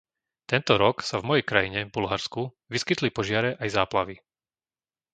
Tento 0.51 0.73
rok 0.83 0.95
sa 1.09 1.15
v 1.21 1.27
mojej 1.29 1.45
krajine, 1.51 1.81
Bulharsku, 1.95 2.41
vyskytli 2.73 3.09
požiare 3.17 3.51
aj 3.63 3.69
záplavy. 3.77 4.15